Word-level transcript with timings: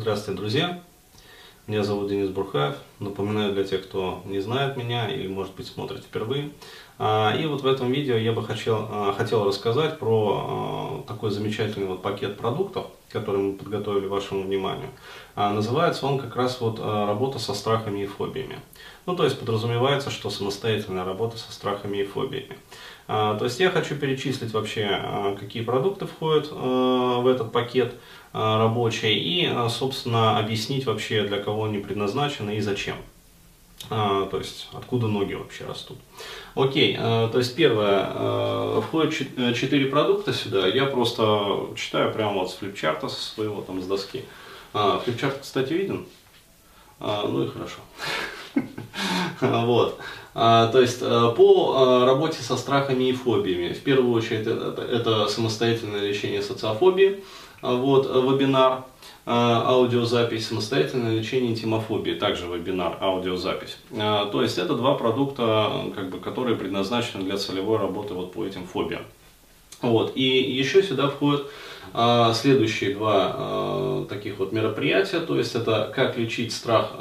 Здравствуйте, 0.00 0.40
друзья! 0.40 0.82
Меня 1.66 1.84
зовут 1.84 2.08
Денис 2.08 2.30
Бурхаев. 2.30 2.74
Напоминаю 3.00 3.52
для 3.52 3.64
тех, 3.64 3.84
кто 3.84 4.22
не 4.24 4.40
знает 4.40 4.78
меня 4.78 5.10
или, 5.10 5.28
может 5.28 5.54
быть, 5.54 5.66
смотрит 5.66 6.04
впервые. 6.04 6.52
А, 7.02 7.34
и 7.34 7.46
вот 7.46 7.62
в 7.62 7.66
этом 7.66 7.90
видео 7.90 8.16
я 8.16 8.32
бы 8.32 8.44
хотел, 8.44 8.86
а, 8.90 9.14
хотел 9.16 9.46
рассказать 9.46 9.98
про 9.98 10.44
а, 10.46 11.02
такой 11.08 11.30
замечательный 11.30 11.86
вот 11.86 12.02
пакет 12.02 12.36
продуктов, 12.36 12.88
который 13.08 13.40
мы 13.40 13.52
подготовили 13.54 14.06
вашему 14.06 14.42
вниманию. 14.42 14.90
Называется 15.34 16.06
он 16.06 16.18
как 16.18 16.36
раз 16.36 16.60
вот 16.60 16.78
работа 16.78 17.38
со 17.38 17.54
страхами 17.54 18.02
и 18.02 18.06
фобиями. 18.06 18.60
Ну, 19.06 19.16
то 19.16 19.24
есть 19.24 19.40
подразумевается, 19.40 20.10
что 20.10 20.28
самостоятельная 20.28 21.04
работа 21.04 21.38
со 21.38 21.50
страхами 21.50 21.98
и 21.98 22.04
фобиями. 22.04 22.56
То 23.06 23.40
есть 23.40 23.58
я 23.58 23.70
хочу 23.70 23.96
перечислить 23.96 24.52
вообще, 24.52 25.00
какие 25.40 25.64
продукты 25.64 26.06
входят 26.06 26.52
в 26.52 27.26
этот 27.26 27.50
пакет, 27.50 27.94
рабочий 28.32 29.14
и, 29.14 29.50
собственно, 29.70 30.38
объяснить 30.38 30.86
вообще, 30.86 31.24
для 31.24 31.38
кого 31.38 31.64
они 31.64 31.78
предназначены 31.78 32.58
и 32.58 32.60
зачем. 32.60 32.96
А, 33.88 34.26
то 34.26 34.38
есть, 34.38 34.68
откуда 34.72 35.06
ноги 35.06 35.34
вообще 35.34 35.64
растут. 35.64 35.98
Окей, 36.54 36.96
а, 36.98 37.28
то 37.28 37.38
есть, 37.38 37.54
первое, 37.56 38.06
а, 38.06 38.80
входит 38.82 39.14
четыре 39.56 39.86
продукта 39.86 40.32
сюда, 40.32 40.66
я 40.66 40.86
просто 40.86 41.68
читаю 41.76 42.12
прямо 42.12 42.40
вот 42.40 42.50
с 42.50 42.54
флипчарта 42.54 43.08
со 43.08 43.20
своего, 43.20 43.62
там, 43.62 43.82
с 43.82 43.86
доски. 43.86 44.24
Флипчарт, 44.72 45.38
кстати, 45.42 45.72
виден? 45.72 46.06
Ну 47.00 47.44
и 47.44 47.48
хорошо. 47.48 47.80
Вот. 49.40 49.98
То 50.34 50.80
есть 50.80 51.00
по 51.00 52.04
работе 52.04 52.42
со 52.42 52.56
страхами 52.56 53.04
и 53.04 53.12
фобиями. 53.12 53.72
В 53.72 53.80
первую 53.80 54.12
очередь 54.12 54.46
это, 54.46 55.26
самостоятельное 55.28 56.02
лечение 56.02 56.42
социофобии. 56.42 57.24
Вот, 57.62 58.06
э, 58.06 58.20
вебинар, 58.20 58.84
аудиозапись, 59.30 60.48
самостоятельное 60.48 61.18
лечение 61.18 61.52
интимофобии, 61.52 62.14
также 62.14 62.46
вебинар, 62.46 62.98
аудиозапись. 63.00 63.76
А, 63.96 64.26
то 64.26 64.42
есть 64.42 64.58
это 64.58 64.74
два 64.74 64.94
продукта, 64.94 65.70
как 65.94 66.10
бы, 66.10 66.18
которые 66.18 66.56
предназначены 66.56 67.24
для 67.24 67.36
целевой 67.36 67.78
работы 67.78 68.14
вот 68.14 68.32
по 68.32 68.44
этим 68.44 68.66
фобиям. 68.66 69.02
Вот. 69.82 70.12
И 70.16 70.22
еще 70.22 70.82
сюда 70.82 71.08
входят 71.08 71.46
следующие 72.34 72.94
два 72.94 74.04
таких 74.08 74.38
вот 74.38 74.52
мероприятия, 74.52 75.20
то 75.20 75.36
есть 75.36 75.54
это 75.54 75.90
как 75.94 76.16
лечить 76.16 76.52
страх 76.52 76.92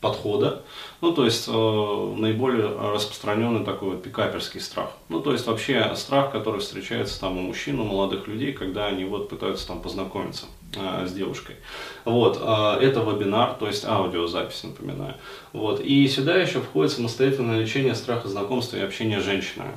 подхода. 0.00 0.62
Ну, 1.00 1.12
то 1.12 1.24
есть 1.24 1.46
э, 1.48 1.52
наиболее 1.52 2.68
распространенный 2.92 3.64
такой 3.64 3.90
вот 3.90 4.02
пикаперский 4.02 4.60
страх. 4.60 4.90
Ну, 5.08 5.20
то 5.20 5.32
есть 5.32 5.46
вообще 5.46 5.94
страх, 5.94 6.32
который 6.32 6.60
встречается 6.60 7.20
там 7.20 7.38
у 7.38 7.42
мужчин, 7.42 7.78
у 7.80 7.84
молодых 7.84 8.26
людей, 8.26 8.52
когда 8.52 8.86
они 8.86 9.04
вот 9.04 9.28
пытаются 9.28 9.66
там 9.66 9.82
познакомиться 9.82 10.46
э, 10.74 11.06
с 11.06 11.12
девушкой. 11.12 11.56
Вот, 12.04 12.38
э, 12.40 12.78
это 12.80 13.00
вебинар, 13.00 13.54
то 13.54 13.66
есть 13.66 13.84
аудиозапись, 13.84 14.64
напоминаю. 14.64 15.16
Вот, 15.52 15.80
и 15.80 16.08
сюда 16.08 16.36
еще 16.36 16.60
входит 16.60 16.92
самостоятельное 16.92 17.60
лечение 17.60 17.94
страха 17.94 18.28
знакомства 18.28 18.76
и 18.76 18.80
общения 18.80 19.20
с 19.20 19.24
женщинами. 19.24 19.72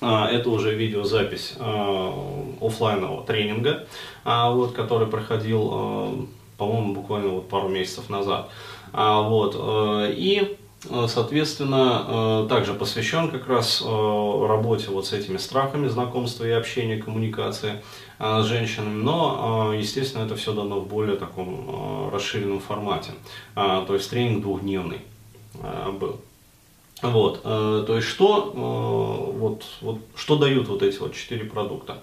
Э, 0.00 0.26
это 0.26 0.50
уже 0.50 0.74
видеозапись 0.74 1.54
э, 1.58 2.42
офлайнового 2.60 3.24
тренинга, 3.24 3.86
э, 4.24 4.50
вот, 4.52 4.72
который 4.72 5.06
проходил, 5.06 6.28
по-моему, 6.60 6.92
буквально 6.92 7.30
вот 7.30 7.48
пару 7.48 7.68
месяцев 7.68 8.10
назад. 8.10 8.50
А, 8.92 9.22
вот, 9.22 9.56
э, 9.58 10.12
и 10.12 10.58
э, 10.90 11.06
Соответственно, 11.08 12.04
э, 12.06 12.46
также 12.50 12.74
посвящен 12.74 13.30
как 13.30 13.48
раз 13.48 13.82
работе 13.82 14.88
вот 14.90 15.06
с 15.06 15.12
этими 15.12 15.38
страхами 15.38 15.88
знакомства 15.88 16.44
и 16.44 16.50
общения, 16.50 16.96
коммуникации 16.96 17.82
с 18.18 18.44
женщинами, 18.44 19.02
но, 19.02 19.72
естественно, 19.74 20.24
это 20.24 20.36
все 20.36 20.52
дано 20.52 20.80
в 20.80 20.88
более 20.88 21.16
таком 21.16 22.10
расширенном 22.12 22.60
формате. 22.60 23.12
То 23.54 23.94
есть 23.94 24.10
тренинг 24.10 24.42
двухдневный 24.42 25.00
был. 25.98 26.20
Вот, 27.02 27.40
э, 27.44 27.84
то 27.86 27.96
есть 27.96 28.06
что, 28.06 28.52
э, 28.54 29.38
вот, 29.38 29.64
вот, 29.80 30.00
что 30.14 30.36
дают 30.36 30.68
вот 30.68 30.82
эти 30.82 30.98
вот 30.98 31.14
четыре 31.14 31.46
продукта 31.46 32.02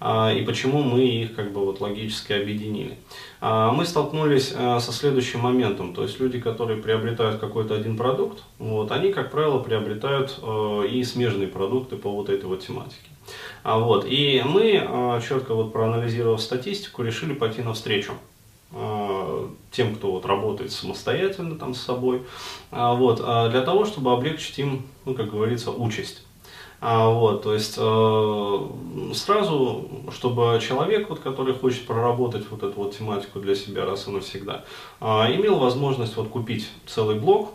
э, 0.00 0.38
и 0.38 0.44
почему 0.44 0.82
мы 0.82 1.04
их 1.04 1.34
как 1.34 1.52
бы 1.52 1.64
вот 1.66 1.80
логически 1.80 2.32
объединили. 2.32 2.96
Э, 3.42 3.70
мы 3.74 3.84
столкнулись 3.84 4.54
э, 4.56 4.80
со 4.80 4.90
следующим 4.92 5.40
моментом, 5.40 5.92
то 5.92 6.02
есть 6.02 6.18
люди, 6.18 6.40
которые 6.40 6.80
приобретают 6.80 7.40
какой-то 7.40 7.74
один 7.74 7.98
продукт, 7.98 8.42
вот, 8.58 8.90
они, 8.90 9.12
как 9.12 9.30
правило, 9.30 9.58
приобретают 9.58 10.38
и 10.90 11.04
смежные 11.04 11.48
продукты 11.48 11.96
по 11.96 12.10
вот 12.10 12.30
этой 12.30 12.46
вот 12.46 12.60
тематике. 12.60 12.96
А, 13.62 13.78
вот, 13.78 14.06
и 14.08 14.42
мы, 14.46 15.20
четко 15.26 15.54
вот 15.54 15.72
проанализировав 15.72 16.40
статистику, 16.40 17.02
решили 17.02 17.34
пойти 17.34 17.60
навстречу 17.60 18.12
тем, 19.78 19.94
кто 19.94 20.10
вот 20.10 20.26
работает 20.26 20.72
самостоятельно 20.72 21.56
там 21.56 21.72
с 21.72 21.80
собой, 21.80 22.22
а, 22.72 22.94
вот, 22.94 23.22
а 23.24 23.48
для 23.48 23.60
того, 23.60 23.84
чтобы 23.84 24.12
облегчить 24.12 24.58
им, 24.58 24.82
ну, 25.04 25.14
как 25.14 25.30
говорится, 25.30 25.70
участь. 25.70 26.24
А, 26.80 27.08
вот, 27.08 27.44
то 27.44 27.54
есть 27.54 27.76
э, 27.78 29.14
сразу, 29.14 29.88
чтобы 30.10 30.58
человек, 30.60 31.08
вот, 31.08 31.20
который 31.20 31.54
хочет 31.54 31.86
проработать 31.86 32.50
вот 32.50 32.64
эту 32.64 32.74
вот 32.74 32.98
тематику 32.98 33.38
для 33.38 33.54
себя 33.54 33.84
раз 33.84 34.08
и 34.08 34.10
навсегда, 34.10 34.64
имел 35.00 35.58
возможность 35.58 36.16
вот 36.16 36.28
купить 36.28 36.68
целый 36.86 37.14
блок 37.14 37.54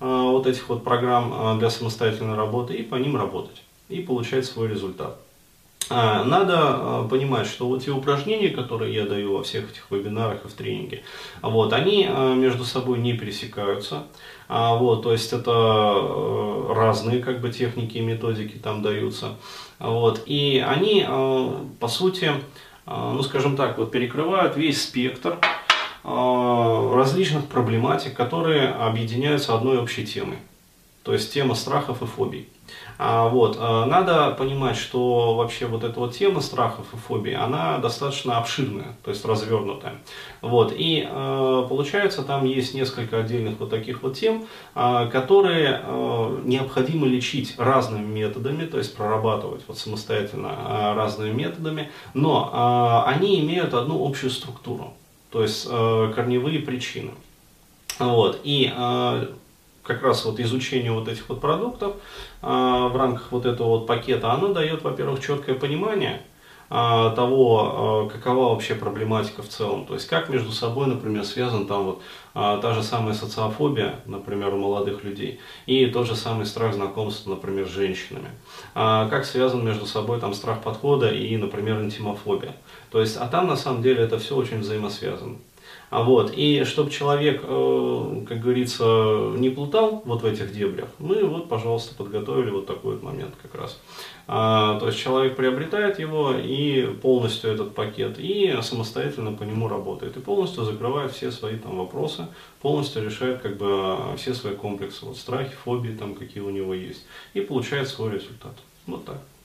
вот 0.00 0.46
этих 0.46 0.68
вот 0.68 0.82
программ 0.82 1.58
для 1.58 1.70
самостоятельной 1.70 2.34
работы 2.34 2.74
и 2.74 2.82
по 2.82 2.96
ним 2.96 3.16
работать 3.16 3.62
и 3.88 4.00
получать 4.00 4.44
свой 4.44 4.68
результат. 4.68 5.18
А, 5.90 6.24
надо 6.24 6.56
а, 6.56 7.08
понимать, 7.08 7.46
что 7.46 7.66
вот 7.66 7.84
те 7.84 7.90
упражнения, 7.90 8.48
которые 8.48 8.94
я 8.94 9.04
даю 9.04 9.36
во 9.36 9.42
всех 9.42 9.70
этих 9.70 9.90
вебинарах 9.90 10.44
и 10.44 10.48
в 10.48 10.52
тренинге, 10.52 11.02
вот, 11.42 11.72
они 11.72 12.06
а, 12.08 12.34
между 12.34 12.64
собой 12.64 12.98
не 12.98 13.12
пересекаются. 13.12 14.04
Вот, 14.46 15.04
то 15.04 15.12
есть 15.12 15.32
это 15.32 15.50
э, 15.50 16.72
разные 16.74 17.20
как 17.20 17.40
бы 17.40 17.50
техники 17.50 17.96
и 17.96 18.02
методики 18.02 18.58
там 18.58 18.82
даются. 18.82 19.36
Вот, 19.78 20.20
и 20.26 20.62
они, 20.64 21.02
по 21.80 21.88
сути, 21.88 22.30
ну 22.84 23.22
скажем 23.22 23.56
так, 23.56 23.78
вот 23.78 23.90
перекрывают 23.90 24.58
весь 24.58 24.82
спектр 24.82 25.38
различных 26.04 27.46
проблематик, 27.46 28.14
которые 28.14 28.68
объединяются 28.68 29.54
одной 29.54 29.78
общей 29.78 30.06
темой. 30.06 30.36
То 31.04 31.12
есть 31.12 31.32
тема 31.32 31.54
страхов 31.54 32.02
и 32.02 32.06
фобий. 32.06 32.48
А, 32.96 33.28
вот, 33.28 33.58
а, 33.60 33.84
надо 33.84 34.30
понимать, 34.30 34.76
что 34.76 35.34
вообще 35.34 35.66
вот 35.66 35.84
эта 35.84 36.00
вот 36.00 36.14
тема 36.14 36.40
страхов 36.40 36.86
и 36.94 36.96
фобий, 36.96 37.36
она 37.36 37.76
достаточно 37.78 38.38
обширная, 38.38 38.96
то 39.04 39.10
есть 39.10 39.24
развернутая. 39.24 39.96
Вот, 40.40 40.72
и 40.74 41.06
а, 41.06 41.66
получается, 41.68 42.22
там 42.22 42.46
есть 42.46 42.72
несколько 42.72 43.18
отдельных 43.18 43.60
вот 43.60 43.68
таких 43.70 44.02
вот 44.02 44.16
тем, 44.16 44.46
которые 44.74 45.82
необходимо 46.44 47.06
лечить 47.06 47.54
разными 47.58 48.06
методами, 48.06 48.64
то 48.64 48.78
есть 48.78 48.96
прорабатывать 48.96 49.62
вот 49.68 49.78
самостоятельно 49.78 50.94
разными 50.94 51.32
методами, 51.32 51.90
но 52.14 53.04
они 53.06 53.40
имеют 53.40 53.74
одну 53.74 54.06
общую 54.06 54.30
структуру, 54.30 54.94
то 55.30 55.42
есть 55.42 55.68
корневые 55.68 56.60
причины. 56.60 57.10
Вот, 57.98 58.40
и 58.44 58.72
как 59.84 60.02
раз 60.02 60.24
вот 60.24 60.40
изучение 60.40 60.90
вот 60.90 61.08
этих 61.08 61.28
вот 61.28 61.40
продуктов 61.40 61.94
э, 62.42 62.46
в 62.46 62.96
рамках 62.96 63.30
вот 63.30 63.46
этого 63.46 63.68
вот 63.68 63.86
пакета, 63.86 64.32
оно 64.32 64.48
дает, 64.48 64.82
во-первых, 64.82 65.20
четкое 65.20 65.54
понимание 65.54 66.22
э, 66.70 67.12
того, 67.14 68.08
э, 68.10 68.12
какова 68.14 68.54
вообще 68.54 68.74
проблематика 68.74 69.42
в 69.42 69.48
целом. 69.48 69.84
То 69.84 69.94
есть 69.94 70.08
как 70.08 70.30
между 70.30 70.52
собой, 70.52 70.86
например, 70.86 71.24
связан 71.24 71.66
там 71.66 71.84
вот 71.84 72.02
та 72.34 72.74
же 72.74 72.82
самая 72.82 73.14
социофобия, 73.14 74.00
например, 74.06 74.52
у 74.54 74.56
молодых 74.56 75.04
людей, 75.04 75.38
и 75.66 75.86
тот 75.86 76.08
же 76.08 76.16
самый 76.16 76.46
страх 76.46 76.74
знакомства, 76.74 77.30
например, 77.30 77.68
с 77.68 77.70
женщинами. 77.70 78.30
Как 78.74 79.24
связан 79.24 79.64
между 79.64 79.86
собой 79.86 80.18
там 80.18 80.34
страх 80.34 80.60
подхода 80.60 81.10
и, 81.10 81.36
например, 81.36 81.80
интимофобия. 81.80 82.56
То 82.90 83.00
есть, 83.00 83.16
а 83.18 83.28
там 83.28 83.46
на 83.46 83.54
самом 83.54 83.82
деле 83.82 84.02
это 84.02 84.18
все 84.18 84.34
очень 84.34 84.58
взаимосвязано. 84.58 85.36
А 85.90 86.02
вот, 86.02 86.32
и 86.34 86.64
чтобы 86.64 86.90
человек, 86.90 87.42
э, 87.44 88.24
как 88.28 88.40
говорится, 88.40 89.32
не 89.36 89.48
плутал 89.48 90.02
вот 90.04 90.22
в 90.22 90.26
этих 90.26 90.52
дебрях, 90.52 90.88
мы 90.98 91.22
вот, 91.24 91.48
пожалуйста, 91.48 91.94
подготовили 91.94 92.50
вот 92.50 92.66
такой 92.66 92.94
вот 92.94 93.02
момент 93.02 93.34
как 93.40 93.54
раз. 93.54 93.80
А, 94.26 94.78
то 94.80 94.86
есть 94.86 94.98
человек 94.98 95.36
приобретает 95.36 95.98
его 95.98 96.34
и 96.34 96.86
полностью 97.02 97.50
этот 97.50 97.74
пакет, 97.74 98.16
и 98.18 98.56
самостоятельно 98.62 99.32
по 99.32 99.44
нему 99.44 99.68
работает, 99.68 100.16
и 100.16 100.20
полностью 100.20 100.64
закрывает 100.64 101.12
все 101.12 101.30
свои 101.30 101.56
там 101.56 101.76
вопросы, 101.76 102.26
полностью 102.60 103.04
решает 103.04 103.40
как 103.40 103.56
бы 103.56 103.96
все 104.16 104.34
свои 104.34 104.56
комплексы, 104.56 105.04
вот 105.04 105.16
страхи, 105.16 105.54
фобии 105.54 105.92
там 105.92 106.14
какие 106.14 106.42
у 106.42 106.50
него 106.50 106.74
есть, 106.74 107.04
и 107.34 107.40
получает 107.40 107.88
свой 107.88 108.12
результат. 108.12 108.54
Вот 108.86 109.04
так. 109.04 109.18